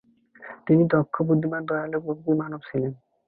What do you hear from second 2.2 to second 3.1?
মানব ছিলেন।